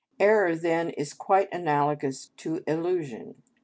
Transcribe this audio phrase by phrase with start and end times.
[0.19, 3.43] Error then is quite analogous to illusion.